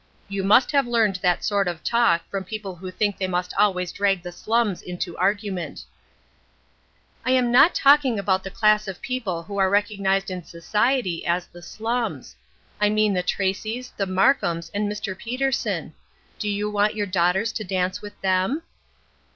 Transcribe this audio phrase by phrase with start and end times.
[0.27, 3.91] You must have learned that sort of talk from people who think they must always
[3.91, 5.85] drag the slums into argument.""
[7.23, 10.07] I am not talking about the class of people who 102 THE OLD QUESTION.
[10.07, 12.35] are recognized in society as' the slums.'
[12.79, 15.15] 1 mean the Tracys, the Markams, and Mr.
[15.15, 15.93] Peterson.
[16.39, 18.63] Do you want your daughters to dance with them